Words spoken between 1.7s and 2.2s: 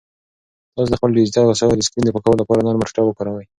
د سکرین د